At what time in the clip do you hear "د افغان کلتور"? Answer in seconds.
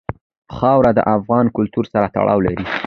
0.95-1.85